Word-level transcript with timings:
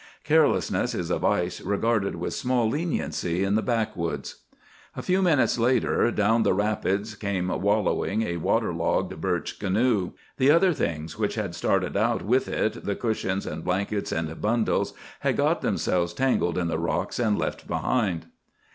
Carelessness 0.23 0.95
is 0.95 1.11
a 1.11 1.19
vice 1.19 1.61
regarded 1.61 2.15
with 2.15 2.33
small 2.33 2.67
leniency 2.67 3.43
in 3.43 3.53
the 3.53 3.61
backwoods. 3.61 4.37
A 4.97 5.03
few 5.03 5.21
minutes 5.21 5.59
later 5.59 6.09
down 6.09 6.41
the 6.41 6.53
rapids 6.55 7.13
came 7.13 7.49
wallowing 7.49 8.23
a 8.23 8.37
water 8.37 8.73
logged 8.73 9.21
birch 9.21 9.59
canoe. 9.59 10.13
The 10.37 10.49
other 10.49 10.73
things 10.73 11.19
which 11.19 11.35
had 11.35 11.53
started 11.53 11.95
out 11.95 12.23
with 12.23 12.47
it, 12.47 12.83
the 12.83 12.95
cushions 12.95 13.45
and 13.45 13.63
blankets 13.63 14.11
and 14.11 14.41
bundles, 14.41 14.93
had 15.19 15.37
got 15.37 15.61
themselves 15.61 16.15
tangled 16.15 16.57
in 16.57 16.67
the 16.67 16.79
rocks 16.79 17.19
and 17.19 17.37
left 17.37 17.67
behind. 17.67 18.25